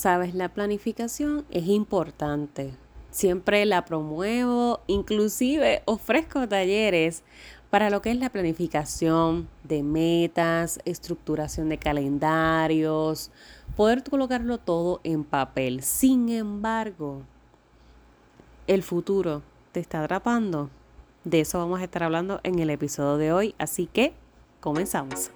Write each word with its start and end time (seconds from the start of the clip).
Sabes, 0.00 0.34
la 0.34 0.48
planificación 0.48 1.44
es 1.50 1.66
importante. 1.66 2.70
Siempre 3.10 3.66
la 3.66 3.84
promuevo, 3.84 4.80
inclusive 4.86 5.82
ofrezco 5.84 6.48
talleres 6.48 7.22
para 7.68 7.90
lo 7.90 8.00
que 8.00 8.10
es 8.10 8.16
la 8.16 8.30
planificación 8.30 9.46
de 9.62 9.82
metas, 9.82 10.80
estructuración 10.86 11.68
de 11.68 11.76
calendarios, 11.76 13.30
poder 13.76 14.02
colocarlo 14.02 14.56
todo 14.56 15.02
en 15.04 15.22
papel. 15.22 15.82
Sin 15.82 16.30
embargo, 16.30 17.20
el 18.68 18.82
futuro 18.82 19.42
te 19.72 19.80
está 19.80 20.02
atrapando. 20.02 20.70
De 21.24 21.40
eso 21.40 21.58
vamos 21.58 21.78
a 21.78 21.84
estar 21.84 22.04
hablando 22.04 22.40
en 22.42 22.58
el 22.58 22.70
episodio 22.70 23.18
de 23.18 23.34
hoy, 23.34 23.54
así 23.58 23.84
que 23.84 24.14
comenzamos. 24.60 25.30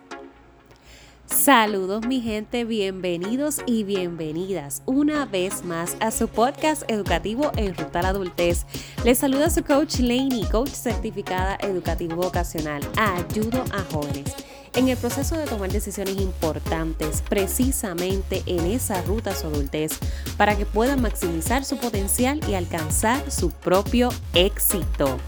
Saludos 1.27 2.07
mi 2.07 2.21
gente, 2.21 2.65
bienvenidos 2.65 3.61
y 3.67 3.83
bienvenidas 3.85 4.83
una 4.85 5.25
vez 5.25 5.65
más 5.65 5.96
a 6.01 6.11
su 6.11 6.29
podcast 6.29 6.89
educativo 6.91 7.51
en 7.57 7.75
Ruta 7.75 8.01
a 8.01 8.03
la 8.03 8.09
Adultez. 8.11 8.67
Les 9.05 9.19
saluda 9.19 9.49
su 9.49 9.65
coach 9.65 10.01
Laney, 10.01 10.45
coach 10.51 10.71
certificada 10.71 11.57
educativo 11.63 12.17
vocacional. 12.17 12.82
Ayudo 12.96 13.65
a 13.73 13.82
jóvenes 13.91 14.35
en 14.75 14.89
el 14.89 14.99
proceso 14.99 15.37
de 15.39 15.46
tomar 15.46 15.73
decisiones 15.73 16.17
importantes 16.21 17.23
precisamente 17.29 18.43
en 18.46 18.67
esa 18.67 19.01
ruta 19.03 19.31
a 19.31 19.35
su 19.35 19.46
adultez 19.46 19.99
para 20.37 20.57
que 20.57 20.67
puedan 20.67 21.01
maximizar 21.01 21.65
su 21.65 21.79
potencial 21.79 22.41
y 22.49 22.54
alcanzar 22.54 23.31
su 23.31 23.51
propio 23.51 24.11
éxito 24.35 25.18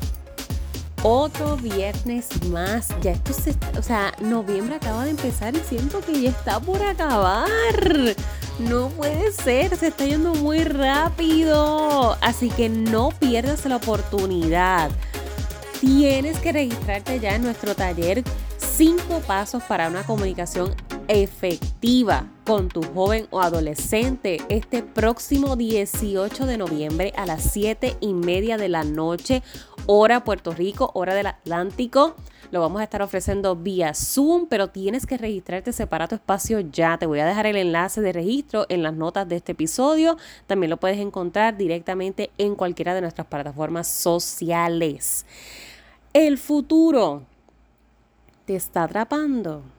otro 1.02 1.56
viernes 1.56 2.28
más. 2.48 2.88
Ya 3.02 3.12
esto 3.12 3.32
se, 3.32 3.54
o 3.78 3.82
sea, 3.82 4.12
noviembre 4.20 4.76
acaba 4.76 5.04
de 5.04 5.10
empezar 5.10 5.54
y 5.54 5.60
siento 5.60 6.00
que 6.00 6.20
ya 6.20 6.30
está 6.30 6.60
por 6.60 6.82
acabar. 6.82 7.46
No 8.58 8.88
puede 8.88 9.32
ser, 9.32 9.76
se 9.76 9.88
está 9.88 10.06
yendo 10.06 10.34
muy 10.34 10.64
rápido. 10.64 12.16
Así 12.20 12.48
que 12.50 12.68
no 12.68 13.10
pierdas 13.10 13.64
la 13.66 13.76
oportunidad. 13.76 14.90
Tienes 15.80 16.38
que 16.38 16.52
registrarte 16.52 17.20
ya 17.20 17.34
en 17.34 17.42
nuestro 17.42 17.74
taller 17.74 18.24
5 18.56 19.20
pasos 19.26 19.62
para 19.62 19.88
una 19.88 20.02
comunicación 20.04 20.74
efectiva 21.08 22.26
con 22.44 22.68
tu 22.68 22.82
joven 22.82 23.26
o 23.30 23.40
adolescente 23.40 24.38
este 24.48 24.82
próximo 24.82 25.56
18 25.56 26.46
de 26.46 26.58
noviembre 26.58 27.12
a 27.16 27.26
las 27.26 27.42
7 27.52 27.96
y 28.00 28.12
media 28.14 28.56
de 28.56 28.68
la 28.68 28.84
noche 28.84 29.42
hora 29.86 30.24
Puerto 30.24 30.52
Rico, 30.52 30.90
hora 30.94 31.14
del 31.14 31.26
Atlántico. 31.26 32.14
Lo 32.50 32.60
vamos 32.60 32.80
a 32.80 32.84
estar 32.84 33.02
ofreciendo 33.02 33.56
vía 33.56 33.94
Zoom, 33.94 34.46
pero 34.46 34.68
tienes 34.68 35.06
que 35.06 35.18
registrarte 35.18 35.72
separado 35.72 36.14
espacio 36.14 36.60
ya. 36.60 36.98
Te 36.98 37.06
voy 37.06 37.20
a 37.20 37.26
dejar 37.26 37.46
el 37.46 37.56
enlace 37.56 38.00
de 38.00 38.12
registro 38.12 38.66
en 38.68 38.82
las 38.82 38.94
notas 38.94 39.28
de 39.28 39.36
este 39.36 39.52
episodio. 39.52 40.16
También 40.46 40.70
lo 40.70 40.76
puedes 40.76 40.98
encontrar 40.98 41.56
directamente 41.56 42.30
en 42.38 42.54
cualquiera 42.54 42.94
de 42.94 43.00
nuestras 43.00 43.26
plataformas 43.26 43.88
sociales. 43.88 45.26
El 46.12 46.38
futuro 46.38 47.22
te 48.44 48.54
está 48.54 48.84
atrapando. 48.84 49.75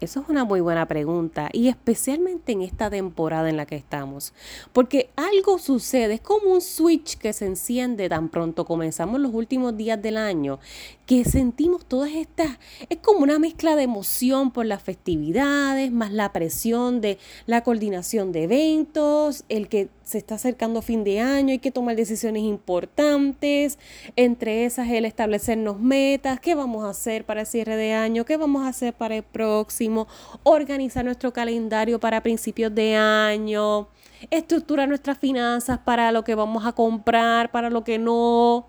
Eso 0.00 0.20
es 0.20 0.28
una 0.28 0.44
muy 0.44 0.60
buena 0.60 0.86
pregunta 0.86 1.48
y 1.52 1.66
especialmente 1.66 2.52
en 2.52 2.62
esta 2.62 2.88
temporada 2.88 3.48
en 3.48 3.56
la 3.56 3.66
que 3.66 3.74
estamos, 3.74 4.32
porque 4.72 5.10
algo 5.16 5.58
sucede, 5.58 6.14
es 6.14 6.20
como 6.20 6.52
un 6.52 6.60
switch 6.60 7.18
que 7.18 7.32
se 7.32 7.46
enciende 7.46 8.08
tan 8.08 8.28
pronto 8.28 8.64
comenzamos 8.64 9.20
los 9.20 9.34
últimos 9.34 9.76
días 9.76 10.00
del 10.00 10.16
año, 10.16 10.60
que 11.08 11.24
sentimos 11.24 11.86
todas 11.86 12.10
estas, 12.10 12.58
es 12.90 12.98
como 12.98 13.20
una 13.20 13.38
mezcla 13.38 13.74
de 13.76 13.84
emoción 13.84 14.50
por 14.50 14.66
las 14.66 14.82
festividades, 14.82 15.90
más 15.90 16.12
la 16.12 16.34
presión 16.34 17.00
de 17.00 17.16
la 17.46 17.62
coordinación 17.62 18.30
de 18.30 18.42
eventos, 18.42 19.42
el 19.48 19.70
que 19.70 19.88
se 20.02 20.18
está 20.18 20.34
acercando 20.34 20.82
fin 20.82 21.04
de 21.04 21.20
año, 21.20 21.52
hay 21.52 21.60
que 21.60 21.70
tomar 21.70 21.96
decisiones 21.96 22.42
importantes, 22.42 23.78
entre 24.16 24.66
esas 24.66 24.90
el 24.90 25.06
establecernos 25.06 25.80
metas, 25.80 26.40
qué 26.40 26.54
vamos 26.54 26.84
a 26.84 26.90
hacer 26.90 27.24
para 27.24 27.40
el 27.40 27.46
cierre 27.46 27.76
de 27.76 27.94
año, 27.94 28.26
qué 28.26 28.36
vamos 28.36 28.66
a 28.66 28.68
hacer 28.68 28.92
para 28.92 29.16
el 29.16 29.22
próximo, 29.22 30.08
organizar 30.42 31.06
nuestro 31.06 31.32
calendario 31.32 31.98
para 31.98 32.22
principios 32.22 32.74
de 32.74 32.96
año, 32.96 33.88
estructurar 34.28 34.86
nuestras 34.86 35.16
finanzas 35.16 35.78
para 35.78 36.12
lo 36.12 36.22
que 36.22 36.34
vamos 36.34 36.66
a 36.66 36.72
comprar, 36.72 37.50
para 37.50 37.70
lo 37.70 37.82
que 37.82 37.98
no 37.98 38.66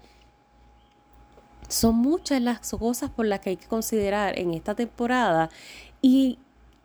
son 1.69 1.96
muchas 1.96 2.41
las 2.41 2.59
cosas 2.72 3.09
por 3.09 3.25
las 3.25 3.40
que 3.40 3.52
hay 3.52 3.57
que 3.57 3.68
considerar 3.68 4.38
en 4.38 4.53
esta 4.53 4.75
temporada 4.75 5.50
y 6.02 6.38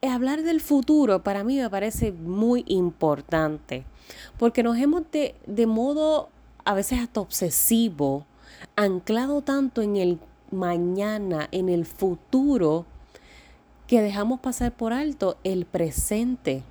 hablar 0.03 0.43
del 0.43 0.61
futuro 0.61 1.23
para 1.23 1.45
mí 1.45 1.57
me 1.57 1.69
parece 1.71 2.13
muy 2.13 2.65
importante 2.69 3.85
porque 4.39 4.63
nos 4.63 4.77
hemos 4.79 5.11
de, 5.11 5.35
de 5.47 5.67
modo 5.67 6.29
a 6.65 6.75
veces 6.75 7.01
hasta 7.01 7.21
obsesivo 7.21 8.27
anclado 8.77 9.43
tanto 9.43 9.83
en 9.83 9.97
el 9.97 10.19
mañana, 10.55 11.49
en 11.51 11.69
el 11.69 11.85
futuro, 11.85 12.87
que 13.87 14.01
dejamos 14.01 14.41
pasar 14.41 14.73
por 14.73 14.93
alto 14.93 15.37
el 15.45 15.67
presente. 15.67 16.63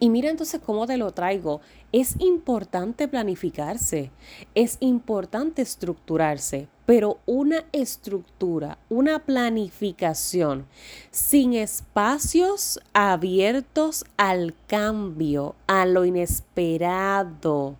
Y 0.00 0.10
mira 0.10 0.30
entonces 0.30 0.60
cómo 0.64 0.86
te 0.86 0.96
lo 0.96 1.12
traigo. 1.12 1.60
Es 1.90 2.16
importante 2.20 3.08
planificarse, 3.08 4.10
es 4.54 4.76
importante 4.80 5.62
estructurarse, 5.62 6.68
pero 6.84 7.18
una 7.24 7.64
estructura, 7.72 8.76
una 8.90 9.20
planificación 9.20 10.66
sin 11.10 11.54
espacios 11.54 12.78
abiertos 12.92 14.04
al 14.18 14.54
cambio, 14.66 15.54
a 15.66 15.86
lo 15.86 16.04
inesperado, 16.04 17.76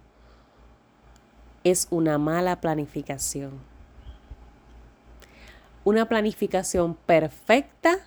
es 1.62 1.86
una 1.90 2.16
mala 2.16 2.62
planificación. 2.62 3.60
Una 5.84 6.08
planificación 6.08 6.94
perfecta 6.94 7.98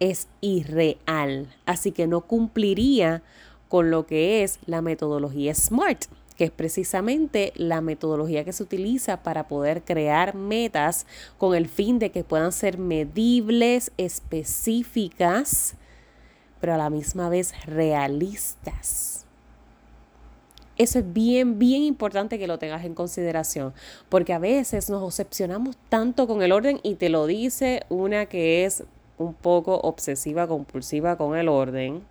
es 0.00 0.28
irreal, 0.40 1.54
así 1.66 1.92
que 1.92 2.06
no 2.06 2.22
cumpliría 2.22 3.22
con 3.68 3.90
lo 3.90 4.06
que 4.06 4.42
es 4.42 4.58
la 4.66 4.82
metodología 4.82 5.54
SMART, 5.54 6.06
que 6.36 6.44
es 6.44 6.50
precisamente 6.50 7.52
la 7.56 7.80
metodología 7.80 8.44
que 8.44 8.52
se 8.52 8.62
utiliza 8.62 9.22
para 9.22 9.46
poder 9.46 9.82
crear 9.82 10.34
metas 10.34 11.06
con 11.38 11.54
el 11.54 11.68
fin 11.68 11.98
de 11.98 12.10
que 12.10 12.24
puedan 12.24 12.52
ser 12.52 12.78
medibles, 12.78 13.92
específicas, 13.96 15.74
pero 16.60 16.74
a 16.74 16.78
la 16.78 16.90
misma 16.90 17.28
vez 17.28 17.54
realistas. 17.66 19.26
Eso 20.76 20.98
es 20.98 21.12
bien, 21.12 21.60
bien 21.60 21.82
importante 21.82 22.36
que 22.36 22.48
lo 22.48 22.58
tengas 22.58 22.84
en 22.84 22.94
consideración, 22.94 23.72
porque 24.08 24.32
a 24.32 24.40
veces 24.40 24.90
nos 24.90 25.02
obsesionamos 25.02 25.76
tanto 25.88 26.26
con 26.26 26.42
el 26.42 26.50
orden 26.50 26.80
y 26.82 26.96
te 26.96 27.10
lo 27.10 27.26
dice 27.26 27.84
una 27.90 28.26
que 28.26 28.64
es 28.64 28.82
un 29.18 29.34
poco 29.34 29.76
obsesiva, 29.76 30.48
compulsiva 30.48 31.16
con 31.16 31.36
el 31.36 31.48
orden. 31.48 32.02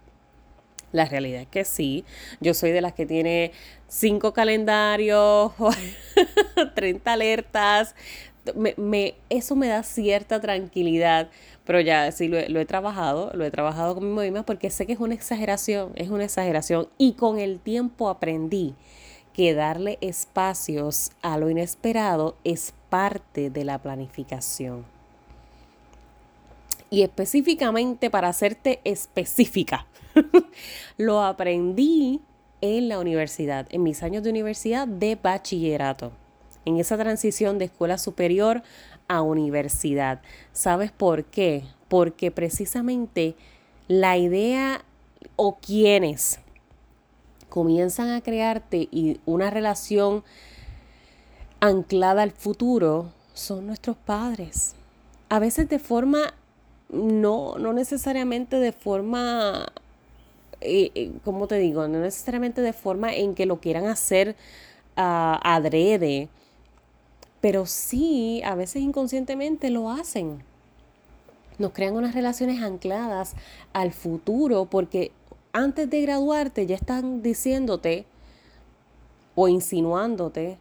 La 0.93 1.05
realidad 1.05 1.41
es 1.41 1.47
que 1.47 1.65
sí. 1.65 2.05
Yo 2.39 2.53
soy 2.53 2.71
de 2.71 2.79
las 2.79 2.93
que 2.93 3.05
tiene 3.05 3.51
cinco 3.89 4.31
calendarios, 4.31 5.51
30 6.75 7.11
alertas. 7.11 7.95
Eso 9.29 9.55
me 9.55 9.67
da 9.67 9.83
cierta 9.83 10.39
tranquilidad, 10.39 11.29
pero 11.65 11.81
ya 11.81 12.11
sí 12.11 12.27
lo 12.27 12.37
he, 12.37 12.65
trabajado, 12.65 13.31
lo 13.33 13.43
he 13.43 13.51
trabajado 13.51 13.95
con 13.95 14.13
mi 14.13 14.21
misma 14.21 14.43
porque 14.43 14.69
sé 14.69 14.85
que 14.85 14.93
es 14.93 14.99
una 14.99 15.13
exageración, 15.13 15.91
es 15.95 16.09
una 16.09 16.25
exageración 16.25 16.87
y 16.97 17.13
con 17.13 17.39
el 17.39 17.59
tiempo 17.59 18.09
aprendí 18.09 18.75
que 19.33 19.53
darle 19.53 19.97
espacios 20.01 21.11
a 21.21 21.37
lo 21.37 21.49
inesperado 21.49 22.35
es 22.43 22.73
parte 22.89 23.49
de 23.49 23.65
la 23.65 23.79
planificación 23.79 24.85
y 26.93 27.01
específicamente 27.01 28.11
para 28.11 28.27
hacerte 28.27 28.79
específica. 28.83 29.87
lo 30.97 31.21
aprendí 31.23 32.21
en 32.61 32.89
la 32.89 32.99
universidad, 32.99 33.67
en 33.71 33.83
mis 33.83 34.03
años 34.03 34.23
de 34.23 34.29
universidad 34.29 34.87
de 34.87 35.15
bachillerato, 35.15 36.11
en 36.65 36.77
esa 36.77 36.97
transición 36.97 37.57
de 37.57 37.65
escuela 37.65 37.97
superior 37.97 38.63
a 39.07 39.21
universidad. 39.21 40.21
¿Sabes 40.53 40.91
por 40.91 41.25
qué? 41.25 41.63
Porque 41.89 42.31
precisamente 42.31 43.35
la 43.87 44.17
idea 44.17 44.83
o 45.35 45.57
quienes 45.57 46.39
comienzan 47.49 48.09
a 48.09 48.21
crearte 48.21 48.87
y 48.91 49.19
una 49.25 49.49
relación 49.49 50.23
anclada 51.59 52.23
al 52.23 52.31
futuro 52.31 53.11
son 53.33 53.67
nuestros 53.67 53.95
padres. 53.97 54.75
A 55.29 55.39
veces 55.39 55.69
de 55.69 55.79
forma 55.79 56.33
no, 56.89 57.55
no 57.57 57.73
necesariamente 57.73 58.59
de 58.59 58.71
forma, 58.71 59.71
eh, 60.63 60.91
eh, 60.95 61.11
¿cómo 61.23 61.47
te 61.47 61.57
digo? 61.57 61.87
No 61.87 61.99
necesariamente 61.99 62.61
de 62.61 62.73
forma 62.73 63.13
en 63.13 63.35
que 63.35 63.45
lo 63.45 63.59
quieran 63.59 63.85
hacer 63.85 64.35
uh, 64.97 65.37
adrede, 65.43 66.29
pero 67.41 67.65
sí, 67.65 68.41
a 68.45 68.55
veces 68.55 68.81
inconscientemente 68.81 69.69
lo 69.69 69.89
hacen. 69.89 70.43
Nos 71.57 71.71
crean 71.71 71.95
unas 71.95 72.15
relaciones 72.15 72.61
ancladas 72.61 73.35
al 73.73 73.91
futuro 73.91 74.65
porque 74.65 75.11
antes 75.51 75.89
de 75.89 76.01
graduarte 76.01 76.65
ya 76.65 76.75
están 76.75 77.21
diciéndote 77.21 78.05
o 79.35 79.47
insinuándote, 79.47 80.57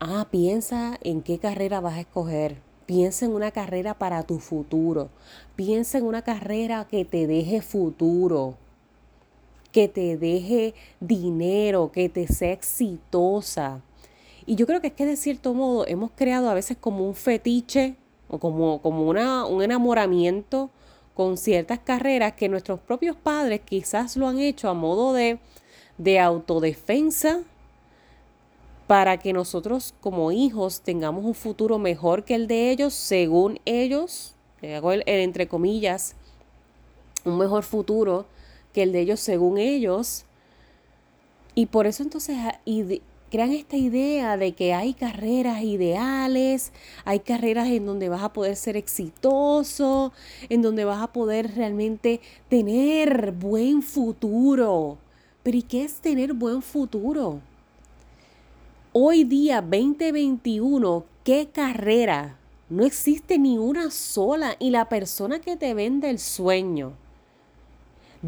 ah, 0.00 0.26
piensa 0.30 0.98
en 1.02 1.22
qué 1.22 1.38
carrera 1.38 1.80
vas 1.80 1.94
a 1.94 2.00
escoger. 2.00 2.58
Piensa 2.86 3.24
en 3.24 3.32
una 3.32 3.50
carrera 3.50 3.94
para 3.94 4.22
tu 4.22 4.38
futuro. 4.38 5.08
Piensa 5.56 5.98
en 5.98 6.04
una 6.04 6.22
carrera 6.22 6.86
que 6.88 7.04
te 7.04 7.26
deje 7.26 7.62
futuro, 7.62 8.56
que 9.76 9.88
te 9.88 10.16
deje 10.16 10.72
dinero, 11.00 11.92
que 11.92 12.08
te 12.08 12.26
sea 12.28 12.50
exitosa. 12.50 13.82
Y 14.46 14.54
yo 14.54 14.66
creo 14.66 14.80
que 14.80 14.86
es 14.86 14.94
que 14.94 15.04
de 15.04 15.16
cierto 15.16 15.52
modo 15.52 15.86
hemos 15.86 16.12
creado 16.12 16.48
a 16.48 16.54
veces 16.54 16.78
como 16.80 17.06
un 17.06 17.14
fetiche 17.14 17.94
o 18.30 18.38
como, 18.38 18.80
como 18.80 19.06
una, 19.06 19.44
un 19.44 19.62
enamoramiento 19.62 20.70
con 21.12 21.36
ciertas 21.36 21.78
carreras 21.78 22.32
que 22.32 22.48
nuestros 22.48 22.80
propios 22.80 23.16
padres 23.16 23.60
quizás 23.66 24.16
lo 24.16 24.26
han 24.28 24.38
hecho 24.38 24.70
a 24.70 24.72
modo 24.72 25.12
de, 25.12 25.40
de 25.98 26.20
autodefensa 26.20 27.42
para 28.86 29.18
que 29.18 29.34
nosotros 29.34 29.92
como 30.00 30.32
hijos 30.32 30.80
tengamos 30.80 31.22
un 31.22 31.34
futuro 31.34 31.78
mejor 31.78 32.24
que 32.24 32.34
el 32.34 32.46
de 32.46 32.70
ellos, 32.70 32.94
según 32.94 33.60
ellos, 33.66 34.36
hago 34.74 34.92
el, 34.92 35.02
entre 35.04 35.48
comillas, 35.48 36.16
un 37.26 37.36
mejor 37.36 37.62
futuro 37.62 38.24
que 38.76 38.82
el 38.82 38.92
de 38.92 39.00
ellos 39.00 39.20
según 39.20 39.56
ellos. 39.56 40.26
Y 41.54 41.64
por 41.64 41.86
eso 41.86 42.02
entonces 42.02 42.36
crean 43.30 43.52
esta 43.52 43.78
idea 43.78 44.36
de 44.36 44.52
que 44.52 44.74
hay 44.74 44.92
carreras 44.92 45.62
ideales, 45.62 46.72
hay 47.06 47.20
carreras 47.20 47.68
en 47.68 47.86
donde 47.86 48.10
vas 48.10 48.22
a 48.22 48.34
poder 48.34 48.54
ser 48.54 48.76
exitoso, 48.76 50.12
en 50.50 50.60
donde 50.60 50.84
vas 50.84 51.02
a 51.02 51.10
poder 51.10 51.54
realmente 51.54 52.20
tener 52.50 53.32
buen 53.32 53.80
futuro. 53.80 54.98
Pero 55.42 55.56
¿y 55.56 55.62
qué 55.62 55.84
es 55.84 55.94
tener 55.94 56.34
buen 56.34 56.60
futuro? 56.60 57.40
Hoy 58.92 59.24
día 59.24 59.62
2021, 59.62 61.02
¿qué 61.24 61.48
carrera? 61.50 62.36
No 62.68 62.84
existe 62.84 63.38
ni 63.38 63.56
una 63.56 63.90
sola 63.90 64.54
y 64.58 64.68
la 64.68 64.90
persona 64.90 65.40
que 65.40 65.56
te 65.56 65.72
vende 65.72 66.10
el 66.10 66.18
sueño 66.18 67.05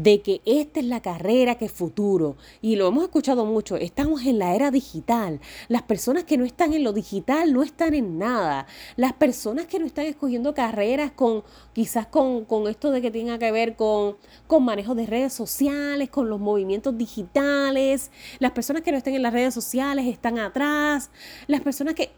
de 0.03 0.21
que 0.21 0.41
esta 0.45 0.79
es 0.79 0.85
la 0.85 1.01
carrera 1.01 1.55
que 1.55 1.65
es 1.65 1.71
futuro. 1.71 2.37
Y 2.61 2.75
lo 2.75 2.87
hemos 2.87 3.03
escuchado 3.03 3.45
mucho, 3.45 3.75
estamos 3.75 4.25
en 4.25 4.39
la 4.39 4.55
era 4.55 4.71
digital. 4.71 5.41
Las 5.67 5.81
personas 5.83 6.23
que 6.23 6.37
no 6.37 6.45
están 6.45 6.73
en 6.73 6.83
lo 6.83 6.93
digital 6.93 7.53
no 7.53 7.63
están 7.63 7.93
en 7.93 8.17
nada. 8.17 8.65
Las 8.95 9.13
personas 9.13 9.65
que 9.65 9.79
no 9.79 9.85
están 9.85 10.05
escogiendo 10.05 10.53
carreras 10.53 11.11
con 11.11 11.43
quizás 11.73 12.07
con, 12.07 12.45
esto 12.67 12.91
de 12.91 13.01
que 13.01 13.11
tenga 13.11 13.37
que 13.39 13.51
ver 13.51 13.75
con, 13.75 14.15
con 14.47 14.63
manejo 14.63 14.95
de 14.95 15.05
redes 15.05 15.33
sociales, 15.33 16.09
con 16.09 16.29
los 16.29 16.39
movimientos 16.39 16.97
digitales. 16.97 18.11
Las 18.39 18.51
personas 18.51 18.83
que 18.83 18.91
no 18.91 18.97
están 18.97 19.15
en 19.15 19.23
las 19.23 19.33
redes 19.33 19.53
sociales 19.53 20.07
están 20.07 20.39
atrás. 20.39 21.11
Las 21.47 21.61
personas 21.61 21.93
que... 21.93 22.11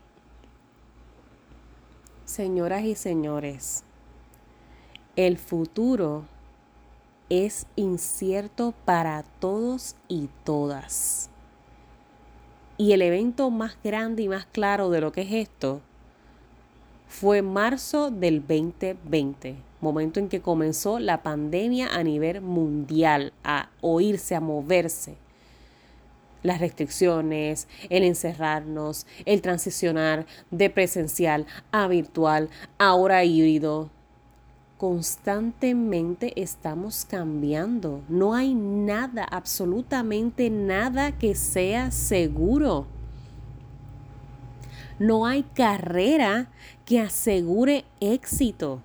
Señoras 2.25 2.85
y 2.85 2.95
señores, 2.95 3.83
el 5.17 5.37
futuro 5.37 6.23
es 7.31 7.65
incierto 7.77 8.73
para 8.83 9.23
todos 9.23 9.95
y 10.09 10.27
todas. 10.43 11.29
Y 12.77 12.91
el 12.91 13.01
evento 13.01 13.49
más 13.49 13.77
grande 13.81 14.23
y 14.23 14.27
más 14.27 14.45
claro 14.47 14.89
de 14.89 14.99
lo 14.99 15.13
que 15.13 15.21
es 15.21 15.31
esto 15.31 15.79
fue 17.07 17.41
marzo 17.41 18.11
del 18.11 18.41
2020, 18.41 19.55
momento 19.79 20.19
en 20.19 20.27
que 20.27 20.41
comenzó 20.41 20.99
la 20.99 21.23
pandemia 21.23 21.87
a 21.95 22.03
nivel 22.03 22.41
mundial, 22.41 23.31
a 23.45 23.69
oírse, 23.79 24.35
a 24.35 24.41
moverse. 24.41 25.15
Las 26.43 26.59
restricciones, 26.59 27.69
el 27.89 28.03
encerrarnos, 28.03 29.07
el 29.23 29.41
transicionar 29.41 30.25
de 30.49 30.69
presencial 30.69 31.45
a 31.71 31.87
virtual, 31.87 32.49
ahora 32.77 33.23
híbrido, 33.23 33.89
constantemente 34.81 36.41
estamos 36.41 37.05
cambiando. 37.05 38.01
No 38.09 38.33
hay 38.33 38.55
nada, 38.55 39.23
absolutamente 39.29 40.49
nada 40.49 41.11
que 41.19 41.35
sea 41.35 41.91
seguro. 41.91 42.87
No 44.97 45.27
hay 45.27 45.43
carrera 45.43 46.49
que 46.83 46.99
asegure 46.99 47.85
éxito. 47.99 48.81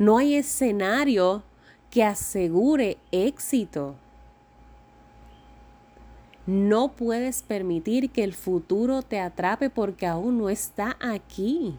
No 0.00 0.18
hay 0.18 0.34
escenario 0.34 1.44
que 1.88 2.02
asegure 2.02 2.98
éxito. 3.12 3.94
No 6.44 6.88
puedes 6.96 7.44
permitir 7.44 8.10
que 8.10 8.24
el 8.24 8.34
futuro 8.34 9.02
te 9.02 9.20
atrape 9.20 9.70
porque 9.70 10.08
aún 10.08 10.38
no 10.38 10.48
está 10.48 10.96
aquí. 11.00 11.78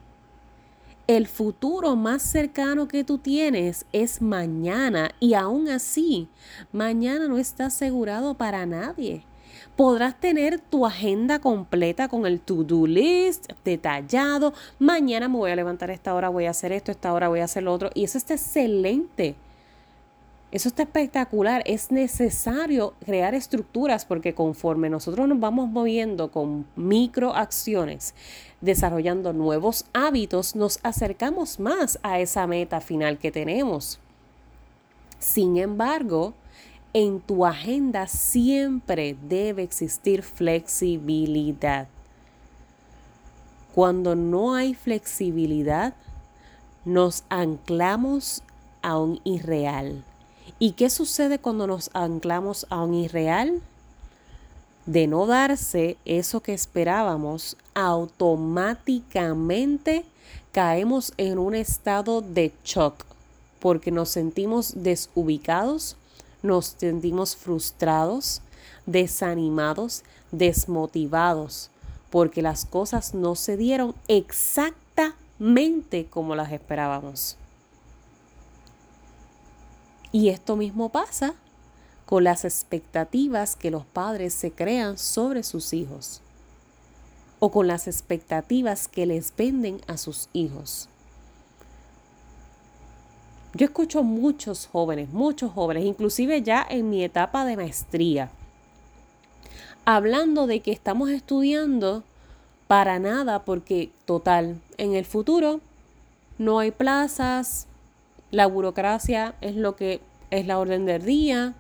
El 1.08 1.28
futuro 1.28 1.96
más 1.96 2.24
cercano 2.24 2.88
que 2.88 3.04
tú 3.04 3.20
tienes 3.20 3.86
es 3.92 4.24
mañana 4.24 5.12
y 5.20 5.36
aún 5.36 5.68
así, 5.70 6.30
mañana 6.72 7.28
no 7.28 7.38
está 7.38 7.68
asegurado 7.68 8.34
para 8.34 8.66
nadie. 8.66 9.24
Podrás 9.76 10.20
tener 10.20 10.60
tu 10.60 10.84
agenda 10.84 11.38
completa 11.38 12.08
con 12.08 12.26
el 12.26 12.40
to-do 12.40 12.88
list 12.88 13.52
detallado. 13.64 14.56
Mañana 14.80 15.28
me 15.28 15.38
voy 15.38 15.52
a 15.52 15.56
levantar 15.56 15.92
a 15.92 15.94
esta 15.94 16.16
hora, 16.16 16.30
voy 16.30 16.46
a 16.46 16.50
hacer 16.50 16.72
esto, 16.72 16.92
esta 16.92 17.14
hora 17.14 17.28
voy 17.28 17.42
a 17.42 17.44
hacer 17.44 17.62
lo 17.62 17.74
otro. 17.74 17.92
Y 17.94 18.04
eso 18.04 18.18
está 18.18 18.34
excelente. 18.34 19.36
Eso 20.52 20.70
está 20.70 20.84
espectacular. 20.84 21.64
Es 21.66 21.92
necesario 21.92 22.94
crear 23.06 23.34
estructuras 23.34 24.06
porque 24.06 24.34
conforme 24.34 24.90
nosotros 24.90 25.28
nos 25.28 25.40
vamos 25.40 25.70
moviendo 25.70 26.32
con 26.32 26.66
microacciones, 26.76 28.14
desarrollando 28.62 29.34
nuevos 29.34 29.86
hábitos, 29.94 30.56
nos 30.56 30.80
acercamos 30.84 31.60
más 31.60 32.00
a 32.04 32.20
esa 32.20 32.48
meta 32.48 32.80
final 32.80 33.18
que 33.18 33.32
tenemos. 33.32 34.00
Sin 35.20 35.58
embargo, 35.58 36.34
en 36.94 37.20
tu 37.20 37.46
agenda 37.46 38.08
siempre 38.08 39.18
debe 39.28 39.64
existir 39.64 40.24
flexibilidad. 40.24 41.88
Cuando 43.74 44.16
no 44.16 44.56
hay 44.56 44.74
flexibilidad, 44.74 45.96
nos 46.86 47.26
anclamos 47.28 48.42
a 48.82 48.98
un 48.98 49.20
irreal 49.26 50.06
¿Y 50.58 50.72
qué 50.72 50.90
sucede 50.90 51.40
cuando 51.40 51.68
nos 51.68 51.90
anclamos 51.94 52.66
a 52.70 52.82
un 52.84 52.94
irreal? 52.94 53.62
De 54.86 55.08
no 55.08 55.26
darse 55.26 55.98
eso 56.06 56.40
que 56.42 56.54
esperábamos, 56.54 57.58
automáticamente 57.74 60.06
caemos 60.52 61.12
en 61.18 61.40
un 61.40 61.56
estado 61.56 62.22
de 62.22 62.54
shock 62.64 63.04
porque 63.66 63.90
nos 63.90 64.10
sentimos 64.10 64.84
desubicados, 64.84 65.96
nos 66.44 66.76
sentimos 66.78 67.36
frustrados, 67.36 68.42
desanimados, 68.86 70.04
desmotivados, 70.32 71.72
porque 72.12 72.44
las 72.44 72.66
cosas 72.66 73.16
no 73.16 73.34
se 73.34 73.58
dieron 73.58 73.96
exactamente 74.08 76.06
como 76.06 76.36
las 76.36 76.52
esperábamos. 76.52 77.38
Y 80.16 80.30
esto 80.30 80.56
mismo 80.56 80.88
pasa 80.88 81.34
con 82.06 82.24
las 82.24 82.46
expectativas 82.46 83.58
que 83.58 83.70
los 83.70 83.86
padres 83.86 84.34
se 84.34 84.50
crean 84.50 84.98
sobre 84.98 85.44
sus 85.44 85.74
hijos 85.74 86.22
o 87.40 87.52
con 87.52 87.68
las 87.68 87.86
expectativas 87.86 88.88
que 88.88 89.06
les 89.06 89.36
venden 89.36 89.82
a 89.88 89.98
sus 89.98 90.30
hijos. 90.32 90.88
Yo 93.56 93.66
escucho 93.66 94.04
muchos 94.04 94.68
jóvenes, 94.68 95.10
muchos 95.10 95.52
jóvenes, 95.52 95.84
inclusive 95.84 96.42
ya 96.42 96.66
en 96.70 96.90
mi 96.90 97.04
etapa 97.04 97.44
de 97.44 97.58
maestría, 97.58 98.32
hablando 99.84 100.48
de 100.48 100.62
que 100.62 100.72
estamos 100.72 101.10
estudiando 101.10 102.06
para 102.68 103.00
nada 103.00 103.44
porque 103.44 103.92
total, 104.06 104.62
en 104.78 104.96
el 104.96 105.04
futuro 105.04 105.60
no 106.38 106.60
hay 106.60 106.72
plazas, 106.72 107.68
la 108.36 108.48
burocracia 108.48 109.34
es 109.40 109.56
lo 109.56 109.78
que 109.78 110.02
es 110.30 110.46
la 110.46 110.60
orden 110.60 110.86
del 110.86 111.06
día. 111.06 111.54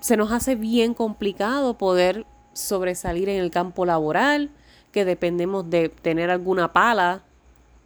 Se 0.00 0.16
nos 0.16 0.32
hace 0.32 0.54
bien 0.54 0.94
complicado 0.94 1.74
poder 1.74 2.24
sobresalir 2.54 3.28
en 3.28 3.42
el 3.42 3.50
campo 3.50 3.84
laboral, 3.84 4.48
que 4.90 5.04
dependemos 5.04 5.68
de 5.68 5.90
tener 5.90 6.30
alguna 6.30 6.72
pala. 6.72 7.20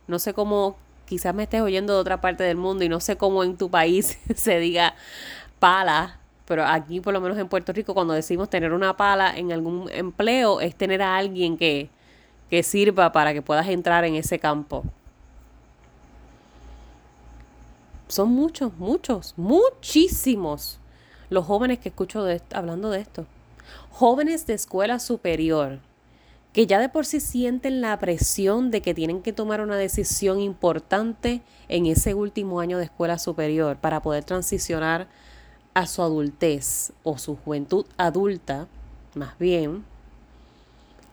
No 0.06 0.20
sé 0.20 0.34
cómo, 0.34 0.76
quizás 1.04 1.34
me 1.34 1.42
estés 1.42 1.62
oyendo 1.62 1.94
de 1.94 1.98
otra 1.98 2.20
parte 2.20 2.44
del 2.44 2.58
mundo 2.58 2.84
y 2.84 2.88
no 2.88 3.00
sé 3.00 3.16
cómo 3.16 3.42
en 3.42 3.56
tu 3.56 3.68
país 3.68 4.16
se 4.36 4.60
diga 4.60 4.94
pala, 5.58 6.20
pero 6.44 6.64
aquí 6.64 7.00
por 7.00 7.12
lo 7.12 7.20
menos 7.20 7.36
en 7.38 7.48
Puerto 7.48 7.72
Rico 7.72 7.92
cuando 7.92 8.14
decimos 8.14 8.48
tener 8.48 8.72
una 8.72 8.96
pala 8.96 9.36
en 9.36 9.50
algún 9.50 9.90
empleo 9.90 10.60
es 10.60 10.76
tener 10.76 11.02
a 11.02 11.16
alguien 11.16 11.56
que, 11.56 11.90
que 12.50 12.62
sirva 12.62 13.10
para 13.10 13.32
que 13.32 13.42
puedas 13.42 13.66
entrar 13.66 14.04
en 14.04 14.14
ese 14.14 14.38
campo. 14.38 14.84
Son 18.14 18.30
muchos, 18.30 18.76
muchos, 18.78 19.34
muchísimos 19.36 20.78
los 21.30 21.44
jóvenes 21.46 21.80
que 21.80 21.88
escucho 21.88 22.24
hablando 22.52 22.90
de 22.90 23.00
esto. 23.00 23.26
Jóvenes 23.90 24.46
de 24.46 24.54
escuela 24.54 24.98
superior 25.00 25.80
que 26.54 26.68
ya 26.68 26.78
de 26.78 26.88
por 26.88 27.04
sí 27.04 27.18
sienten 27.18 27.80
la 27.80 27.98
presión 27.98 28.70
de 28.70 28.80
que 28.80 28.94
tienen 28.94 29.22
que 29.22 29.32
tomar 29.32 29.60
una 29.60 29.76
decisión 29.76 30.38
importante 30.38 31.42
en 31.68 31.86
ese 31.86 32.14
último 32.14 32.60
año 32.60 32.78
de 32.78 32.84
escuela 32.84 33.18
superior 33.18 33.76
para 33.76 34.00
poder 34.00 34.22
transicionar 34.22 35.08
a 35.74 35.88
su 35.88 36.00
adultez 36.00 36.92
o 37.02 37.18
su 37.18 37.34
juventud 37.34 37.86
adulta, 37.96 38.68
más 39.16 39.36
bien, 39.36 39.84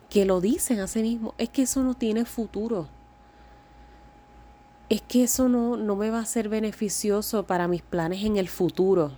que 0.08 0.24
lo 0.24 0.40
dicen 0.40 0.78
a 0.78 0.86
sí 0.86 1.02
mismo, 1.02 1.34
es 1.38 1.48
que 1.48 1.62
eso 1.62 1.82
no 1.82 1.94
tiene 1.94 2.24
futuro. 2.24 2.86
Es 4.92 5.00
que 5.00 5.22
eso 5.22 5.48
no, 5.48 5.78
no 5.78 5.96
me 5.96 6.10
va 6.10 6.18
a 6.18 6.26
ser 6.26 6.50
beneficioso 6.50 7.46
para 7.46 7.66
mis 7.66 7.80
planes 7.80 8.24
en 8.24 8.36
el 8.36 8.46
futuro. 8.46 9.12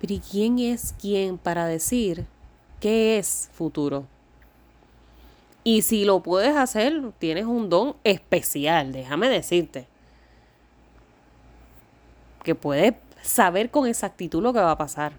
Pero 0.00 0.14
¿y 0.14 0.20
quién 0.20 0.58
es 0.58 0.94
quién 0.98 1.36
para 1.36 1.66
decir 1.66 2.24
qué 2.80 3.18
es 3.18 3.50
futuro? 3.52 4.06
Y 5.64 5.82
si 5.82 6.06
lo 6.06 6.22
puedes 6.22 6.56
hacer, 6.56 7.12
tienes 7.18 7.44
un 7.44 7.68
don 7.68 7.94
especial, 8.02 8.90
déjame 8.90 9.28
decirte. 9.28 9.86
Que 12.42 12.54
puedes 12.54 12.94
saber 13.20 13.70
con 13.70 13.86
exactitud 13.86 14.42
lo 14.42 14.54
que 14.54 14.60
va 14.60 14.70
a 14.70 14.78
pasar. 14.78 15.12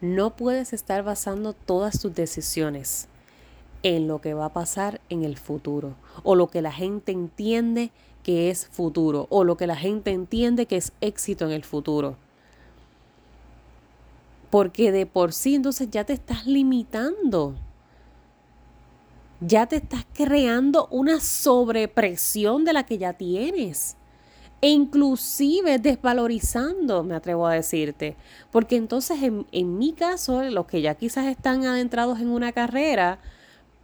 No 0.00 0.34
puedes 0.34 0.72
estar 0.72 1.04
basando 1.04 1.52
todas 1.52 2.00
tus 2.00 2.12
decisiones 2.12 3.06
en 3.84 4.08
lo 4.08 4.20
que 4.20 4.34
va 4.34 4.46
a 4.46 4.52
pasar 4.52 5.00
en 5.10 5.22
el 5.22 5.36
futuro 5.36 5.94
o 6.24 6.34
lo 6.34 6.48
que 6.48 6.62
la 6.62 6.72
gente 6.72 7.12
entiende 7.12 7.92
que 8.24 8.50
es 8.50 8.66
futuro 8.66 9.28
o 9.30 9.44
lo 9.44 9.56
que 9.56 9.68
la 9.68 9.76
gente 9.76 10.10
entiende 10.10 10.66
que 10.66 10.76
es 10.76 10.92
éxito 11.00 11.44
en 11.44 11.52
el 11.52 11.62
futuro. 11.62 12.16
Porque 14.50 14.90
de 14.90 15.06
por 15.06 15.32
sí 15.32 15.54
entonces 15.54 15.88
ya 15.90 16.04
te 16.04 16.14
estás 16.14 16.46
limitando 16.46 17.54
ya 19.46 19.66
te 19.66 19.76
estás 19.76 20.06
creando 20.12 20.88
una 20.90 21.20
sobrepresión 21.20 22.64
de 22.64 22.72
la 22.72 22.84
que 22.84 22.98
ya 22.98 23.12
tienes. 23.12 23.96
E 24.60 24.70
inclusive 24.70 25.78
desvalorizando, 25.78 27.02
me 27.02 27.14
atrevo 27.14 27.46
a 27.46 27.54
decirte. 27.54 28.16
Porque 28.50 28.76
entonces 28.76 29.22
en, 29.22 29.46
en 29.52 29.76
mi 29.76 29.92
caso, 29.92 30.42
los 30.44 30.66
que 30.66 30.80
ya 30.80 30.94
quizás 30.94 31.26
están 31.26 31.66
adentrados 31.66 32.20
en 32.20 32.28
una 32.28 32.52
carrera, 32.52 33.18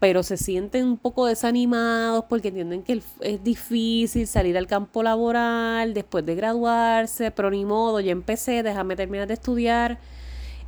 pero 0.01 0.23
se 0.23 0.37
sienten 0.37 0.87
un 0.87 0.97
poco 0.97 1.27
desanimados 1.27 2.25
porque 2.29 2.49
entienden 2.49 2.83
que 2.83 3.03
es 3.21 3.45
difícil 3.45 4.27
salir 4.27 4.59
al 4.59 4.67
campo 4.67 5.03
laboral 5.03 5.95
después 5.95 6.27
de 6.27 6.35
graduarse, 6.35 7.31
pero 7.31 7.51
ni 7.51 7.65
modo, 7.65 8.01
ya 8.01 8.11
empecé, 8.11 8.63
déjame 8.63 8.97
terminar 8.97 9.29
de 9.29 9.35
estudiar 9.35 9.99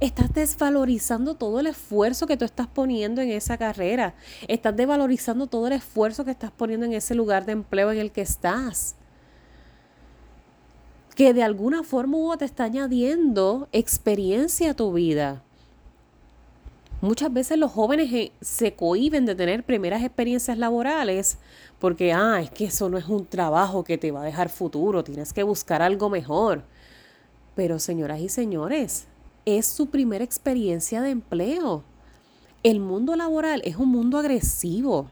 estás 0.06 0.32
desvalorizando 0.34 1.36
todo 1.36 1.60
el 1.60 1.68
esfuerzo 1.68 2.26
que 2.26 2.36
tú 2.36 2.44
estás 2.44 2.66
poniendo 2.66 3.20
en 3.20 3.30
esa 3.30 3.56
carrera. 3.56 4.14
Estás 4.48 4.76
desvalorizando 4.76 5.46
todo 5.46 5.68
el 5.68 5.74
esfuerzo 5.74 6.24
que 6.24 6.32
estás 6.32 6.50
poniendo 6.50 6.86
en 6.86 6.92
ese 6.92 7.14
lugar 7.14 7.46
de 7.46 7.52
empleo 7.52 7.92
en 7.92 7.98
el 7.98 8.10
que 8.10 8.22
estás. 8.22 8.96
Que 11.14 11.32
de 11.32 11.44
alguna 11.44 11.84
forma 11.84 12.36
te 12.36 12.44
está 12.44 12.64
añadiendo 12.64 13.68
experiencia 13.70 14.72
a 14.72 14.74
tu 14.74 14.92
vida. 14.92 15.42
Muchas 17.02 17.32
veces 17.32 17.58
los 17.58 17.72
jóvenes 17.72 18.12
eh, 18.12 18.30
se 18.40 18.76
cohiben 18.76 19.26
de 19.26 19.34
tener 19.34 19.64
primeras 19.64 20.04
experiencias 20.04 20.56
laborales 20.56 21.36
porque, 21.80 22.12
ah, 22.12 22.40
es 22.40 22.48
que 22.52 22.66
eso 22.66 22.88
no 22.88 22.96
es 22.96 23.08
un 23.08 23.26
trabajo 23.26 23.82
que 23.82 23.98
te 23.98 24.12
va 24.12 24.22
a 24.22 24.24
dejar 24.24 24.48
futuro, 24.48 25.02
tienes 25.02 25.32
que 25.32 25.42
buscar 25.42 25.82
algo 25.82 26.08
mejor. 26.08 26.62
Pero 27.56 27.80
señoras 27.80 28.20
y 28.20 28.28
señores, 28.28 29.08
es 29.44 29.66
su 29.66 29.88
primera 29.88 30.22
experiencia 30.22 31.02
de 31.02 31.10
empleo. 31.10 31.82
El 32.62 32.78
mundo 32.78 33.16
laboral 33.16 33.62
es 33.64 33.74
un 33.74 33.88
mundo 33.88 34.16
agresivo. 34.16 35.10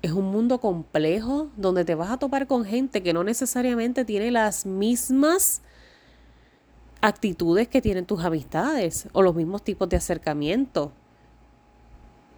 Es 0.00 0.12
un 0.12 0.26
mundo 0.26 0.60
complejo 0.60 1.48
donde 1.56 1.84
te 1.84 1.96
vas 1.96 2.12
a 2.12 2.18
topar 2.18 2.46
con 2.46 2.64
gente 2.64 3.02
que 3.02 3.12
no 3.12 3.24
necesariamente 3.24 4.04
tiene 4.04 4.30
las 4.30 4.64
mismas 4.64 5.60
actitudes 7.06 7.68
que 7.68 7.80
tienen 7.80 8.04
tus 8.04 8.24
amistades 8.24 9.08
o 9.12 9.22
los 9.22 9.34
mismos 9.34 9.62
tipos 9.62 9.88
de 9.88 9.96
acercamiento. 9.96 10.92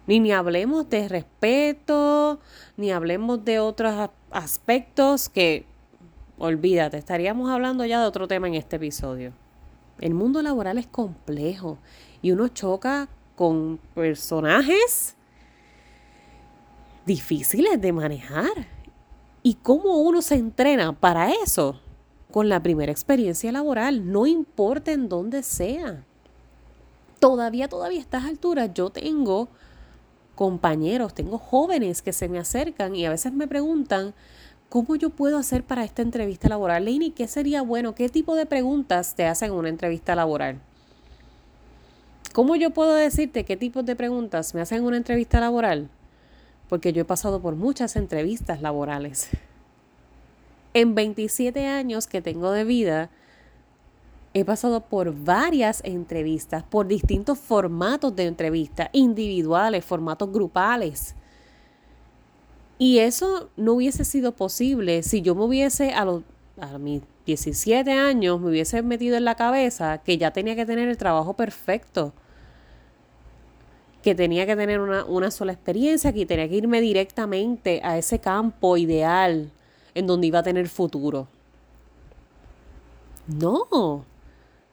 Ni, 0.07 0.19
ni 0.19 0.31
hablemos 0.31 0.89
de 0.89 1.07
respeto, 1.07 2.39
ni 2.77 2.91
hablemos 2.91 3.43
de 3.45 3.59
otros 3.59 4.09
aspectos 4.31 5.29
que, 5.29 5.65
olvídate, 6.37 6.97
estaríamos 6.97 7.49
hablando 7.49 7.85
ya 7.85 7.99
de 7.99 8.07
otro 8.07 8.27
tema 8.27 8.47
en 8.47 8.55
este 8.55 8.77
episodio. 8.77 9.33
El 9.99 10.13
mundo 10.13 10.41
laboral 10.41 10.77
es 10.77 10.87
complejo 10.87 11.77
y 12.21 12.31
uno 12.31 12.47
choca 12.47 13.09
con 13.35 13.79
personajes 13.93 15.15
difíciles 17.05 17.81
de 17.81 17.91
manejar. 17.91 18.67
¿Y 19.41 19.55
cómo 19.55 19.97
uno 19.97 20.21
se 20.21 20.35
entrena 20.35 20.93
para 20.93 21.31
eso? 21.31 21.79
Con 22.31 22.49
la 22.49 22.61
primera 22.61 22.91
experiencia 22.91 23.51
laboral, 23.51 24.11
no 24.11 24.27
importa 24.27 24.91
en 24.91 25.09
dónde 25.09 25.43
sea. 25.43 26.03
Todavía, 27.19 27.67
todavía 27.67 27.99
a 27.99 28.01
estas 28.01 28.25
alturas 28.25 28.71
yo 28.73 28.89
tengo 28.91 29.49
compañeros, 30.35 31.13
tengo 31.13 31.37
jóvenes 31.37 32.01
que 32.01 32.13
se 32.13 32.29
me 32.29 32.39
acercan 32.39 32.95
y 32.95 33.05
a 33.05 33.09
veces 33.09 33.33
me 33.33 33.47
preguntan, 33.47 34.13
¿Cómo 34.69 34.95
yo 34.95 35.09
puedo 35.09 35.39
hacer 35.39 35.63
para 35.63 35.83
esta 35.83 36.03
entrevista 36.03 36.47
laboral? 36.47 36.85
Leini, 36.85 37.09
¿qué 37.09 37.27
sería 37.27 37.63
bueno? 37.63 37.95
¿Qué 37.95 38.07
tipo 38.07 38.35
de 38.35 38.45
preguntas 38.45 39.15
te 39.15 39.25
hacen 39.25 39.49
en 39.49 39.57
una 39.57 39.69
entrevista 39.69 40.13
laboral? 40.13 40.59
¿Cómo 42.33 42.55
yo 42.55 42.69
puedo 42.69 42.93
decirte 42.93 43.45
qué 43.45 43.57
tipo 43.57 43.81
de 43.81 43.95
preguntas 43.95 44.53
me 44.53 44.61
hacen 44.61 44.79
en 44.79 44.83
una 44.83 44.97
entrevista 44.97 45.39
laboral? 45.39 45.89
Porque 46.67 46.93
yo 46.93 47.01
he 47.01 47.05
pasado 47.05 47.41
por 47.41 47.55
muchas 47.55 47.95
entrevistas 47.95 48.61
laborales. 48.61 49.29
En 50.73 50.93
27 50.93 51.65
años 51.65 52.07
que 52.07 52.21
tengo 52.21 52.51
de 52.51 52.63
vida, 52.63 53.09
he 54.33 54.45
pasado 54.45 54.81
por 54.81 55.13
varias 55.13 55.81
entrevistas, 55.83 56.63
por 56.63 56.87
distintos 56.87 57.39
formatos 57.39 58.15
de 58.15 58.27
entrevistas, 58.27 58.89
individuales, 58.93 59.83
formatos 59.83 60.31
grupales. 60.31 61.15
Y 62.77 62.99
eso 62.99 63.49
no 63.57 63.73
hubiese 63.73 64.05
sido 64.05 64.33
posible 64.33 65.01
si 65.03 65.21
yo 65.21 65.33
me 65.33 65.43
hubiese, 65.43 65.91
a, 65.93 66.05
a 66.61 66.77
mis 66.77 67.01
17 67.25 67.91
años, 67.91 68.39
me 68.39 68.49
hubiese 68.49 68.81
metido 68.83 69.17
en 69.17 69.25
la 69.25 69.35
cabeza 69.35 69.97
que 69.97 70.17
ya 70.17 70.31
tenía 70.31 70.55
que 70.55 70.65
tener 70.67 70.87
el 70.87 70.97
trabajo 70.97 71.33
perfecto, 71.33 72.13
que 74.03 74.13
tenía 74.13 74.45
que 74.45 74.55
tener 74.55 74.79
una, 74.79 75.03
una 75.05 75.31
sola 75.31 75.51
experiencia, 75.51 76.13
que 76.13 76.25
tenía 76.27 76.47
que 76.47 76.55
irme 76.55 76.79
directamente 76.79 77.81
a 77.83 77.97
ese 77.97 78.19
campo 78.19 78.77
ideal 78.77 79.51
en 79.99 80.07
donde 80.07 80.27
iba 80.27 80.39
a 80.39 80.43
tener 80.43 80.69
futuro. 80.69 81.27
No, 83.27 84.05